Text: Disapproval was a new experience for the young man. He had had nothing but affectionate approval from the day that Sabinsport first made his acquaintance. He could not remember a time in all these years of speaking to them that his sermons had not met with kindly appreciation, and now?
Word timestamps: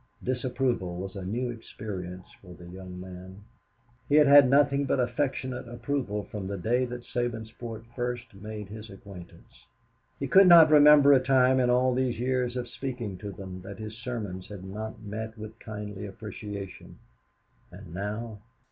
Disapproval 0.23 0.95
was 0.95 1.15
a 1.15 1.23
new 1.23 1.51
experience 1.51 2.25
for 2.41 2.55
the 2.55 2.65
young 2.67 2.99
man. 2.99 3.43
He 4.09 4.15
had 4.15 4.25
had 4.25 4.49
nothing 4.49 4.85
but 4.85 4.99
affectionate 4.99 5.67
approval 5.67 6.23
from 6.23 6.47
the 6.47 6.57
day 6.57 6.85
that 6.85 7.03
Sabinsport 7.03 7.85
first 7.95 8.33
made 8.33 8.69
his 8.69 8.89
acquaintance. 8.89 9.67
He 10.19 10.27
could 10.27 10.47
not 10.47 10.71
remember 10.71 11.13
a 11.13 11.21
time 11.23 11.59
in 11.59 11.69
all 11.69 11.93
these 11.93 12.17
years 12.19 12.57
of 12.57 12.67
speaking 12.67 13.19
to 13.19 13.31
them 13.31 13.61
that 13.61 13.77
his 13.77 13.95
sermons 13.95 14.47
had 14.47 14.63
not 14.63 15.03
met 15.03 15.37
with 15.37 15.59
kindly 15.59 16.07
appreciation, 16.07 16.97
and 17.69 17.93
now? 17.93 18.39